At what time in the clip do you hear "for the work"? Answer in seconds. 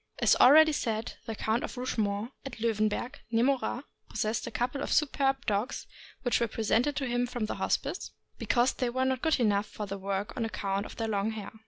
9.67-10.35